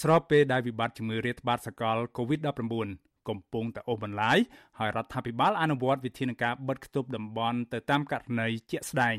[0.00, 4.38] ស្របពេលដែលវិបត្តិជំងឺរាតត្បាតសកល COVID-19 កំពុងតែអូសបន្លាយ
[4.78, 9.16] ហើយរដ្ឋាភិបាលអនុវត្តវិធានការបិទគប់តំបន់ទៅតាមករណីជាក់ស្ដែង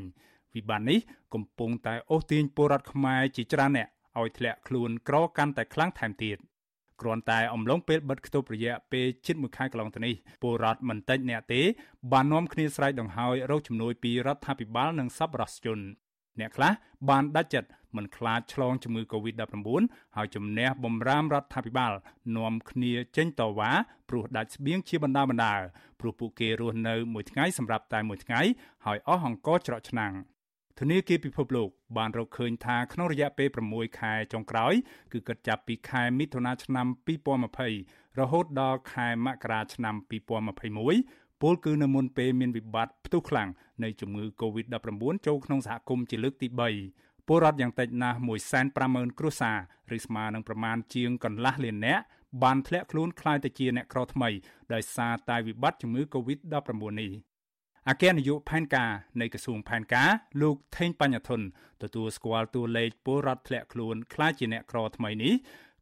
[0.55, 0.99] វិបត្តិនេះ
[1.33, 3.87] កំពុងតែអូសទាញពលរដ្ឋខ្មែរជាច្រើនអ្នក
[4.19, 6.37] ឲ្យធ្លាក់ខ្លួនក្រកាន់តែខ្លាំងថែមទៀត
[7.01, 11.61] គ្រាន់តែអំឡុងពេលបិទគប់រយៈពេលជិត1ខែកន្លងទៅនេះពលរដ្ឋមិនតិចអ្នកទេ
[12.11, 15.79] បាននាំគ្នាស្រែកដង្ហើយរកជំនួយពីរដ្ឋាភិបាលនិងសប្បុរសជន
[16.39, 16.71] អ្នកខ្លះ
[17.09, 19.81] បានដាច់ចិត្តមិនខ្លាចឆ្លងជំងឺ Covid-19
[20.15, 21.93] ហើយជំនះបំរាមរដ្ឋាភិបាល
[22.37, 23.71] នាំគ្នាចេញតវ៉ា
[24.09, 25.55] ព្រោះដាច់ស្បៀងជាបណ្ដាបណ្ដា
[25.99, 28.41] ព្រោះពួកគេរស់នៅមួយថ្ងៃសម្រាប់តែមួយថ្ងៃ
[28.85, 30.13] ហើយអស់អង្គច្រកឆ្នាំង
[30.79, 34.73] ធនាគារពិភពលោកបានរកឃើញថាក្នុងរយៈពេល6ខែចុងក្រោយ
[35.11, 36.87] គឺគិតចាប់ពីខែមិថុនាឆ្នាំ
[37.53, 39.95] 2020រហូតដល់ខែមករាឆ្នាំ
[40.61, 43.49] 2021 ពលគឺនៅមុនពេលមានវិបត្តិផ្ទុះខ្លាំង
[43.83, 46.47] នៃជំងឺ Covid-19 ចូលក្នុងសហគមន៍ជាលើកទី
[46.87, 48.17] 3ពលរដ្ឋយ៉ាងតិចណាស់
[48.67, 49.57] 150,000គ្រួសារ
[49.95, 52.03] ឬស្មើនឹងប្រមាណជាងកន្លះលាននាក់
[52.43, 54.29] បានធ្លាក់ខ្លួនក្លាយទៅជាអ្នកក្រថ្មី
[54.73, 57.11] ដោយសារតែវិបត្តិជំងឺ Covid-19 នេះ
[57.89, 60.09] អគ្គនាយកផែនការនៃក្រសួងផែនការ
[60.41, 61.41] លោកថេងបញ្ញធន
[61.83, 65.33] ទទួលស្គាល់តួលេខពលរដ្ឋធ្លាក់ខ្លួនក្លាយជាអ្នកក្រថ្មីនេះ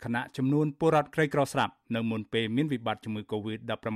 [0.03, 3.87] ខណៈចំនួនពលរដ្ឋក្រីក្រស្រាប់នៅមុនពេលមានវិបត្តិជំងឺ Covid-19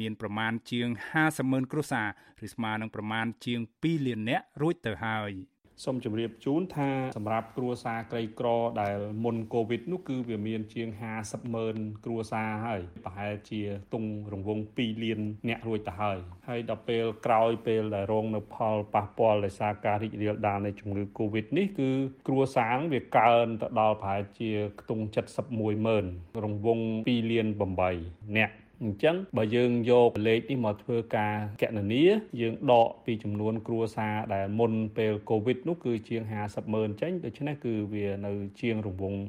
[0.00, 0.88] មានប្រមាណជាង
[1.20, 2.08] 50ម៉ឺនគ្រួសារ
[2.46, 5.32] ឬស្មើនឹងប្រមាណជាង2លាននាក់រួចទៅហើយ។
[5.84, 8.48] សូមជម្រាបជូនថាសម្រាប់គ្រួសារក្រីក្រ
[8.82, 10.88] ដែលមុនកូវីដនោះគឺវាមានជាង
[11.22, 13.60] 50ម៉ឺនគ្រួសារហើយប្រហែលជា
[13.94, 21.90] ទង់រង្វង់2លានអ្នករួចទៅហើយហើយដល់ពេលក្រោយពេលដែលរងនៅផលប៉ះពាល់ដោយសារការរីករាលដាលនៃជំងឺកូវីដនេះគឺ
[22.28, 25.04] គ្រួសារវាកើនទៅដល់ប្រហែលជាខ្ទង់
[25.46, 26.04] 71ម៉ឺន
[26.44, 27.46] រង្វង់2លាន
[27.90, 28.50] 8អ្នក
[28.84, 32.04] អញ្ចឹងបើយើងយកលេខនេះមកធ្វើការកណនា
[32.40, 39.20] យើងដកពីចំនួន គ្រួសារដែលមុនពេលកូវីដនោះគឺជាង50ម៉ឺនចេញដូច្នេះគឺវានៅជាងរង្វង់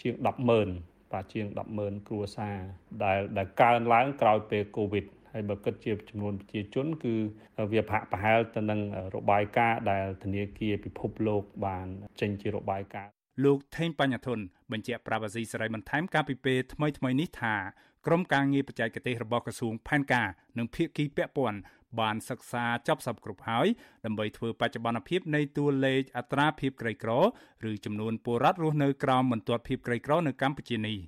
[0.00, 0.68] ជាង10ម៉ឺន
[1.12, 2.56] បាទជាង10ម៉ឺនគ្រួសារ
[3.04, 7.14] ដែលដែលកើនឡើងក្រោយពេលកូវីដហើយបើគិតជាចំនួនប្រជាជន គឺ
[7.72, 8.80] វាប្រហាក់ប្រហែលទៅនឹង
[9.16, 11.86] របាយការណ៍ដែលធនាគារពិភពលោកបាន
[12.20, 13.12] ចេញជារបាយការណ៍
[13.44, 14.38] លោកថេងបញ្ញធន
[14.72, 17.54] បញ្ជាក់ប្រាប់អាស៊ីសេរីបន្ថែមកាលពីពេលថ្មីថ្មីនេះថា
[18.06, 20.28] ក្រុមការងារបច្ចេកទេសរបស់ក្រសួងផែនការ
[20.58, 21.58] និងភាគីពាក់ព័ន្ធ
[22.00, 23.66] បានសិក្សាចប់សពគ្រប់ហើយ
[24.04, 27.12] ដើម្បីធ្វើបច្ចុប្បន្នភាពនៃតួលេខអត្រាភាពក្រីក្រ
[27.70, 30.98] ឬចំនួនពលរដ្ឋរស់នៅក្រោមបន្ទាត់ភាពក្រីក្រនៅកម្ពុជានេះ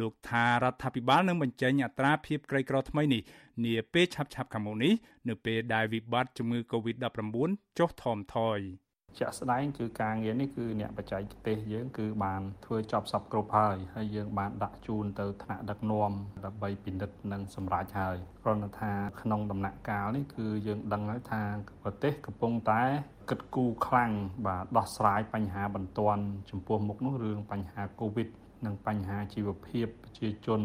[0.00, 3.22] លោកថារដ្ឋាភិបាលនឹងបញ្ចេញអត្រាភាពក្រីក្រថ្មីនេះ
[3.64, 4.92] នាពេលឆាប់ៗខាងមុខនេះ
[5.28, 7.48] នៅពេលដែលវិបត្តិជំងឺ Covid-19
[7.78, 8.60] ចុះថមថយ។
[9.18, 16.12] ជាក់ស្ដែងគឺការងារនេះគឺអ្នកបច្ចេកទេសយើងគឺបានធ្វើចប់សពគ្រប់ហើយហើយយើងបានដាក់ជូនទៅថ្នាក់ដឹកនាំ
[16.44, 21.42] ដើម្បីពិនិត្យនិងសម្រេចហើយគ្រាន់តែថាក្នុងដំណាក់កាលនេះគឺយើងដឹងហើយថា
[21.82, 22.82] ប្រទេសកំពុងតែ
[23.30, 24.12] គិតគូរខ្លាំង
[24.46, 28.28] បាទដោះស្រាយបញ្ហាបន្ទាន់ចំពោះមុខនោះរឿងបញ្ហាកូវីដ
[28.66, 30.60] និងបញ្ហាជីវភាពប្រជាជន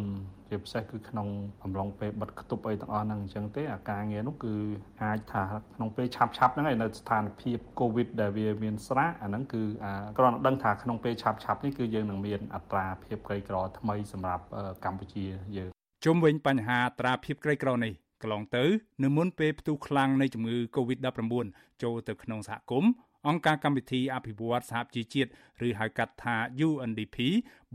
[0.50, 1.28] ជាពិសេសគឺក្នុង
[1.64, 4.54] អំឡុងពេលបិទគប់អីទាំងអស់ហ្នឹងអញ្ចឹងទេអាការងារនោះគឺ
[5.04, 5.44] អាចថា
[5.76, 9.64] ក្នុងពេលឆាប់ឆាប់ហ្នឹងឯនៅស្ថានភាពកូវីដដែលវាមានស្រាកអាហ្នឹងគឺ
[10.18, 14.44] គ្រាន់តែដឹងថាក្នុងពេលឆាប់ឆាប់នេះគឺយើងនឹងមានអត្រាភាពក្រីក្រថ្មីសម្រាប់
[14.86, 15.26] កម្ពុជា
[15.58, 15.70] យើង
[16.06, 18.66] ជុំវិញបញ្ហាអត្រាភាពក្រីក្រនេះកន្លងទៅ
[19.04, 21.22] នៅមុនពេលផ្ទុះខ្លាំងនៃជំងឺ Covid-19
[21.84, 22.92] ចូលទៅក្នុងសហគមន៍
[23.28, 25.30] អង្គការកម្មវិធីអភិវឌ្ឍសហជីវជាតិ
[25.68, 26.36] ឬហៅកាត់ថា
[26.68, 27.18] UNDP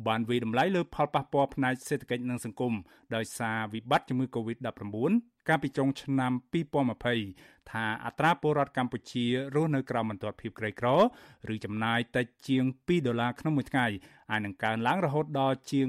[0.06, 2.74] បានវិយតម្លៃលើផលប៉ះពាល់ផ្នែកសេដ្ឋកិច្ចនិងសង្គម
[3.14, 5.10] ដោយសារវិបត្តិជំងឺ Covid-19
[5.48, 6.32] កាលពីចុងឆ្នាំ
[7.02, 10.88] 2020ថាអត្រាពលរដ្ឋកម្ពុជារស់នៅក្រោមបន្ទាត់ភាពក្រីក្រ
[11.52, 13.86] ឬចំណាយតិចជាង2ដុល្លារក្នុងមួយថ្ងៃ
[14.30, 15.86] អាចនឹងកើនឡើងរហូតដល់ជាង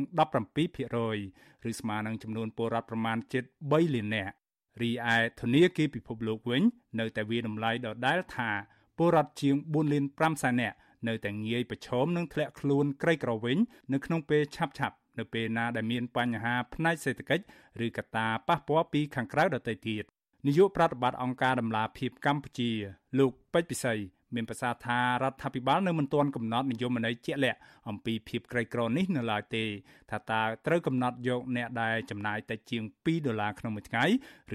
[0.64, 4.34] 17%ឬស្មើនឹងចំនួនពលរដ្ឋប្រមាណជិត3លាននាក់
[4.82, 6.62] រីឯធនាគារពិភពលោកវិញ
[7.00, 8.52] នៅតែវាតម្លៃដដែលថា
[9.00, 10.76] ពលរដ្ឋជាង4លាន5សែននាក់
[11.08, 13.58] នៅតែងាយប្រឈមនឹងធ្លាក់ខ្លួនក្រីក្រវិញ
[13.94, 17.44] នៅក្នុងពេលឆាប់ឆាប់នៅពេលណាដែលមានបញ្ហាផ្នែកសេដ្ឋកិច្ច
[17.86, 20.04] ឬកត្តាប៉ះពាល់ពីខាងក្រៅដទៃទៀត
[20.48, 22.72] នាយកប្រតិបត្តិអង្គការដំឡាភិបកម្ពុជា
[23.20, 23.94] លោកពេជ្រពិសី
[24.36, 27.60] មានប្រសាសន៍ថារដ្ឋាភិបាលនៅមិនទាន់កំណត់នយោបាយជាក់លាក់
[27.90, 29.64] អំពីភាពក្រីក្រនេះនៅឡើយទេ
[30.12, 34.04] ថាតើត្រូវកំណត់យកអ្នកដែលចំណាយតិចជាង2ដុល្លារក្នុងមួយថ្ងៃ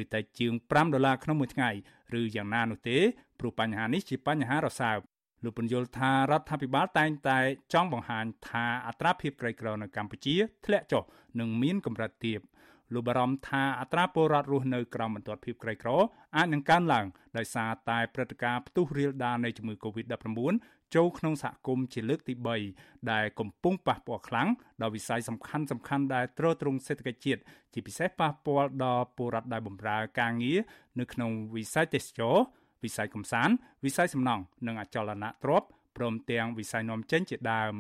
[0.01, 1.71] ឬតិចជាង5ដុល្លារក្នុងមួយថ្ងៃ
[2.21, 2.99] ឬយ៉ាងណានោះទេ
[3.39, 4.99] ព្រោះបញ្ហានេះជាបញ្ហារសើប
[5.45, 7.39] លោកពន្យល់ថារដ្ឋាភិបាលតែងតែ
[7.73, 10.37] ចង់បង្ហាញថាអត្រាភាពក្រីក្រនៅកម្ពុជា
[10.67, 11.03] ធ្លាក់ចុះ
[11.41, 12.41] និងមានកម្រិតទាប
[12.93, 15.91] លោកបារម្ភថាអត្រាពលរដ្ឋរស់នៅក្រោមបន្ទាត់ភាពក្រីក្រ
[16.37, 17.07] អាចនឹងកើនឡើង
[17.39, 20.39] ដោយសារតែព្រឹត្តិការណ៍ផ្ទុះរាលដាលនៃជំងឺ Covid-19
[20.95, 22.35] ចូលក្នុងសហគមន៍ជាលើកទី
[22.73, 24.49] 3ដែលកំពុងប៉ះពាល់ខ្លាំង
[24.81, 27.41] ដល់វិស័យសំខាន់សំខាន់ដែលទ្រទ្រង់សេដ្ឋកិច្ចជាតិ
[27.73, 30.59] ជាពិសេសប៉ះពាល់ដល់ពលរដ្ឋដែលបម្រើការងារ
[31.01, 32.37] នៅក្នុងវិស័យទេសចរ
[32.85, 33.55] វិស័យកំសាន្ត
[33.85, 37.75] វិស័យសំណង់និងអចលនទ្រព្យព្រមទាំងវិស័យនាំចេញជាដើម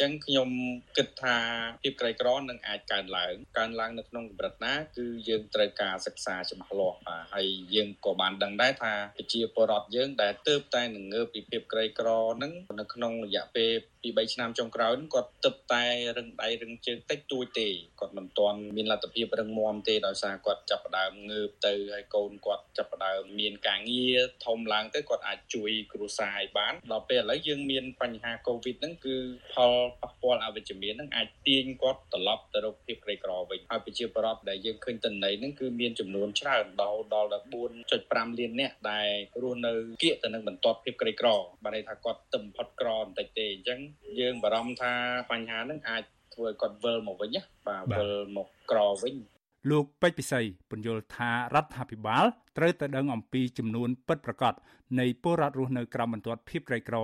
[0.00, 0.48] ចឹងខ្ញុំ
[0.96, 1.36] គិតថា
[1.82, 12.08] ភាពក្រីក្រនឹងអាចកើនឡើងកើនឡើងនៅក្នុងកម្រិតណាគឺយើងត្រូវការសិក្សាច្បាស់លាស់បាទហើយយើងក៏បានដឹងដែរថាប្រជាពលរដ្ឋយើងដែលទើបតែនឹងងើបពីភាពក្រីក្រ
[12.42, 13.70] នឹងនៅក្នុងរយៈពេល
[14.02, 15.84] ពី3ឆ្នាំចុងក្រោយហ្នឹងគាត់ទើបតែ
[16.18, 17.68] រឹងដៃរឹងជើងតិចតួចទេ
[18.00, 29.16] គាត់មិនទាន់មានលទ្ធភាពរឹងមាំទេដោយសារគាត់ចាប់ផ្ដើមងើបទៅហើយកូនគាត់ចាប់ផ្ដើមមានការងារធំឡើងទៅគាត់អាចជួយគ្រួសារឲ្យបានដល់ពេលឥឡូវយើងមានបញ្ហាកូវីដហ្នឹងគឺ
[29.54, 29.72] ផល
[30.02, 37.28] ប៉ះពាល់អវិជ្ជមានហ្នឹងអាចទាញគាត់ត្រឡប់ទៅរកភាពក្រីក្រវិញហើយប្រជាពលរដ្ឋដែលយើងឃើញតំណែងហ្នឹងគឺមានចំនួនច្រើនដល់ដល់
[37.88, 39.08] 4.5លាននាក់ដែល
[39.42, 41.28] រស់នៅគៀកទៅនឹងបន្ទាត់ភាពក្រីក្រ
[41.64, 43.80] បានន័យថាគាត់ទៅបំផុតក្របន្តិចទេអញ្ចឹង
[44.20, 44.92] យើងបារម្ភថា
[45.30, 46.02] បញ្ហាហ្នឹងអាច
[46.34, 49.16] ធ្វើឲ្យគាត់វិលមកវិញណាបាទវិលមកក្រវិញ
[49.70, 52.24] លោកពេជ្រពិសីពន្យល់ថារដ្ឋាភិបាល
[52.56, 54.54] ត្រូវតែដឹងអំពីចំនួនពិតប្រាកដ
[55.00, 56.96] នៃពលរដ្ឋរស់នៅក្រោមបន្ទាត់ភាពក្រីក្រ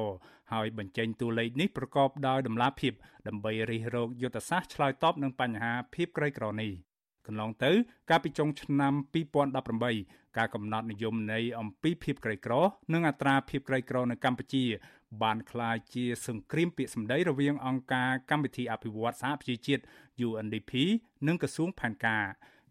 [0.52, 2.93] ហើយបញ្ចេញតួលេខនេះប្រកបដោយតម្លាភាព
[3.28, 6.72] ដើម្បីរិះរោចយុទ្ធសាស្ត្រឆ្លើយតបនឹងបញ្ហាភាពក្រីក្រនេះ
[7.29, 7.73] កន្លងទៅ
[8.11, 8.93] កាលពីចុងឆ្នាំ
[9.65, 12.55] 2018ការកំណត់និយមន័យអំពីភាពក្រីក្រ
[12.93, 14.65] និងអត្រាភាពក្រីក្រនៅកម្ពុជា
[15.23, 19.83] បានក្លាយជាសង្គ្រាមពាក្យសម្ដីរវាងអង្គការកម្មវិធីអភិវឌ្ឍសហប្រជាជាតិ
[20.27, 20.73] UNDP
[21.27, 22.25] និងក្រសួងផែនការ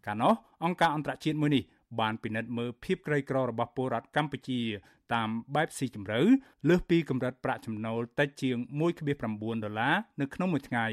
[0.06, 0.34] កាលនោះ
[0.64, 1.64] អង្គការអន្តរជាតិមួយនេះ
[2.00, 4.60] បានពិនិត្យមើលភាពក្រីក្ររបស់ពលរដ្ឋកម្ពុជា
[5.14, 6.20] តាមបែបស៊ីជម្រៅ
[6.68, 8.56] លើសពីកម្រិតប្រាក់ចំណូលតិចជាង
[9.10, 10.86] 1.9ដុល្លារនៅក្នុងមួយថ្ងៃ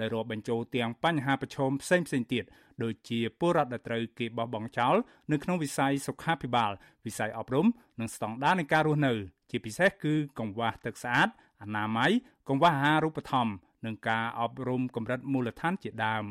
[0.00, 2.44] ដែលរាប់បញ្ចូលទាំងបញ្ហាប្រឈមផ្សេងៗទៀត
[2.82, 4.96] ដូចជាពលរដ្ឋដែលត្រូវគេបោះបង់ចោល
[5.32, 6.72] នៅក្នុងវិស័យសុខាភិបាល
[7.06, 7.66] វិស័យអប់រំ
[8.00, 9.12] និងស្តង់ដារនៃការរស់នៅ
[9.50, 11.28] ជាពិសេសគឺកង្វះទឹកស្អាត
[11.62, 12.12] អនាម័យ
[12.48, 13.54] កង្វះអាហារូបត្ថម្ភ
[13.86, 16.24] និងការអប់រំកម្រិតមូលដ្ឋានជាដើម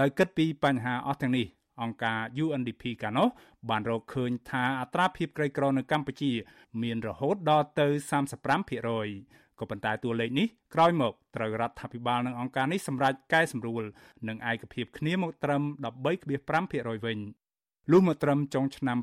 [0.00, 1.46] ដោយគិតពីបញ្ហាអស់ទាំងនេះ
[1.82, 3.28] អង្គការ UNDP កាលនោះ
[3.70, 6.32] បានរកឃើញថាអត្រាភាពក្រីក្រនៅកម្ពុជា
[6.82, 7.86] មានរហូតដល់ទៅ
[8.50, 13.82] 35%ក៏ប៉ុន្តែតួលេខនេះក្រោយមកត្រូវរដ្ឋាភិបាលនិងអង្គការនេះសម្រេចកែសម្រួល
[14.28, 15.62] និងឯកភាពគ្នាមកត្រឹម
[16.34, 17.18] 13.5%វិញ
[17.92, 18.98] លុះមកត្រឹមចុងឆ្នាំ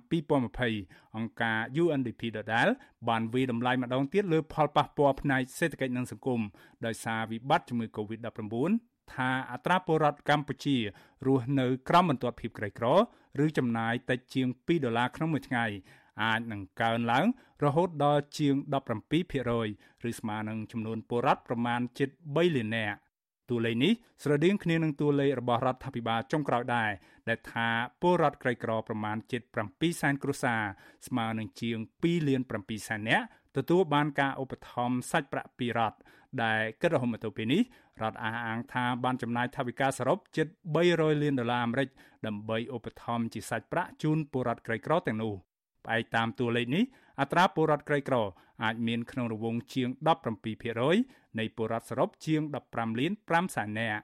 [0.55, 2.67] 2020អង្គការ UNDP ដដែល
[3.09, 6.41] បានវិយតម្លៃម្ដងទៀតលើផលប៉ះពាល់ផ្នែកសេដ្ឋកិច្ចនិងសង្គម
[6.85, 10.77] ដោយសារវិបត្តិជំងឺ Covid-19 ថាអត្រាពលរដ្ឋកម្ពុជា
[11.25, 12.87] រស់នៅក្រោមបន្ទាត់ភាពក្រីក្រ
[13.43, 15.65] ឬចំណាយតិចជាង2ដុល្លារក្នុងមួយថ្ងៃ
[16.23, 17.25] អាចនឹងកើនឡើង
[17.63, 18.55] រហូតដល់ជាង
[19.31, 22.97] 17%ឬស្មើនឹងចំនួនពលរដ្ឋប្រមាណជិត3លាននាក់
[23.53, 26.91] តួលេខនេះស្រដៀងគ្នានឹងតួលេខរបស់រដ្ឋាភិបាលចុងក្រោយដែរ
[27.29, 27.67] ដែលថា
[28.01, 29.41] ពលរដ្ឋក្រីក្រប្រមាណជិត
[29.71, 30.61] 7សែនគ្រួសារ
[31.07, 33.25] ស្មើនឹងជាង2លាន7សែននាក់
[33.57, 35.97] ទទួលបានការឧបត្ថម្ភសាច់ប្រាក់ពីរដ្ឋ
[36.43, 37.61] ដែលគិតរហូតមកទល់ពេលនេះ
[38.01, 40.47] រដ្ឋអះអាងថាបានចំណាយថវិកាសរុបជិត
[40.85, 41.89] 300លានដុល្លារអាមេរិក
[42.27, 45.33] ដើម្បីឧបត្ថម្ភជាសាច់ប្រាក់ជូនពលរដ្ឋក្រីក្រទាំងនោះ
[45.85, 46.83] ផ្អែកតាមតួលេខនេះ
[47.19, 48.15] អត្រាពលរដ្ឋក្រីក្រ
[48.63, 49.89] អាចមានក្នុងរង្វង់ជាង
[50.63, 54.03] 17%នៃពលរដ្ឋសរុបជាង15លាន5សែននាក់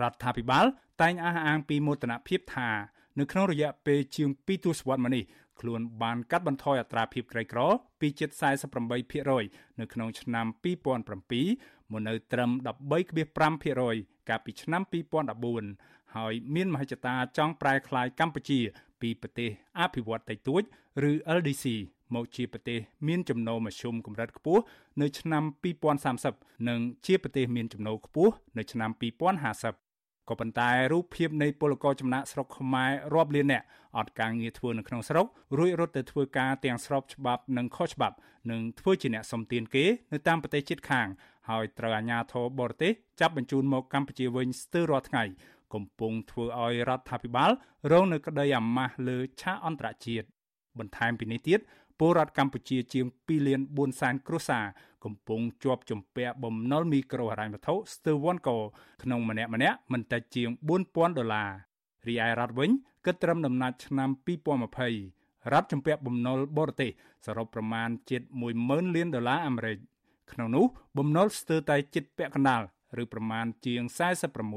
[0.00, 0.66] រដ្ឋាភិបាល
[1.02, 2.70] តែងអះអាងពីមោទនភាពថា
[3.18, 5.24] នៅក្នុងរយៈពេលជាង2ទសវត្សរ៍មកនេះ
[5.60, 7.60] ខ្លួនបានកាត់បន្ថយអត្រាភាពក្រីក្រ
[8.00, 8.30] ពីជិត
[9.04, 12.50] 48%នៅក្នុងឆ្នាំ2007មកនៅត្រឹម
[13.20, 14.82] 13.5%កាលពីឆ្នាំ
[15.48, 18.60] 2014ហើយមានមហិច្ឆតាចង់ប្រែក្លាយកម្ពុជា
[19.00, 20.62] ពីប្រទេសអភិវឌ្ឍតិចតួច
[21.10, 21.66] ឬ LDC
[22.14, 22.78] មកជាប្រទេស
[23.08, 24.62] មានចំណូលមធ្យមកម្រិតខ្ពស់
[25.00, 25.42] នៅឆ្នាំ
[26.06, 29.88] 2030និងជាប្រទេសមានចំណូលខ្ពស់នៅឆ្នាំ2050
[30.28, 33.64] ក៏ប៉ុន្តែរូបភាពនៃពលករចំណាក់ស្រុកខ្មែររាប់លាននាក់
[33.96, 35.26] អត់ការងារធ្វើនៅក្នុងស្រុក
[35.58, 38.16] រួចរត់ទៅធ្វើការទាំងស្របច្បាប់និងខុសច្បាប់
[38.50, 41.08] និងធ្វើជាអ្នកសំទានគេនៅតាមប្រទេសជិតខាង
[41.48, 45.24] ហើយត្រូវអាជ្ញាធរបរទេសចាប់បញ្ជូនមកកម្ពុជាវិញស្ទើររាល់ថ្ងៃ
[45.74, 47.50] កំពុងធ្វើឲ្យរដ្ឋាភិបាល
[47.92, 50.26] រងនៅក្តីអាម៉ាស់លើឆាកអន្តរជាតិ
[50.78, 51.60] បន្ថែមពីនេះទៀត
[51.98, 54.64] ពលរដ្ឋកម្ពុជាជាង2លាន4សែនគ្រួសារ
[55.04, 58.50] កំពុងជាប់ជំពាក់បំណុលមីក្រូហិរញ្ញវត្ថុស្ទើរវ៉ាន់ក
[59.02, 61.50] ក្នុងម្នាក់ម្នាក់មិនតិចជាង4000ដុល្លារ
[62.08, 62.70] រីឯរដ្ឋវិញ
[63.04, 64.10] គិតត្រឹមដំណាច់ឆ្នាំ
[64.76, 66.90] 2020រដ្ឋជំពាក់បំណុលបរទេស
[67.26, 68.22] សរុបប្រមាណជិត
[68.58, 69.78] 10000លានដុល្លារអាមេរិក
[70.32, 70.64] ក្នុងនោះ
[70.98, 72.62] បំណុលស្ទើរតែជិតពាក់កណ្ដាល
[73.02, 73.82] ឬប្រមាណជាង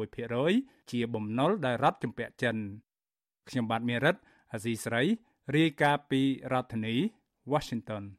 [0.09, 2.55] 46%ជាបំណុលដែលរដ្ឋជំពាក់ចិន
[3.49, 4.15] ខ្ញុំបាទមេរិត
[4.53, 5.03] អាស៊ីស្រី
[5.55, 6.21] រាយការណ៍ពី
[6.53, 6.95] រដ្ឋធានី
[7.45, 8.17] Washington